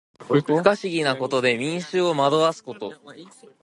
[0.17, 2.91] 不可思議なことで民衆を惑わすこと。